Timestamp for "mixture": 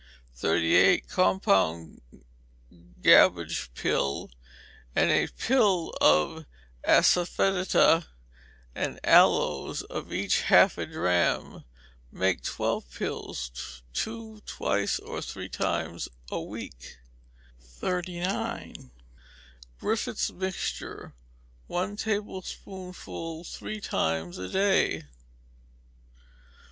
20.31-21.13